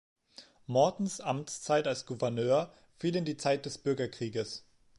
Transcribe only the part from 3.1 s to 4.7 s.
in die Zeit des Bürgerkrieges.